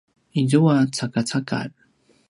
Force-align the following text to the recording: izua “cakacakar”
izua 0.41 0.75
“cakacakar” 0.95 1.69